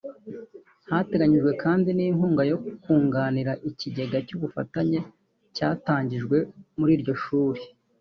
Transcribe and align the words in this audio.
Hateganyijwe 0.91 1.51
kandi 1.63 1.89
n’inkunga 1.93 2.43
yo 2.51 2.57
kunganira 2.83 3.51
ikigega 3.69 4.17
cy’ubufatanye 4.27 4.99
cyatangijwe 5.55 6.37
muri 6.77 6.91
iryo 6.97 7.13
shuri 7.23 7.61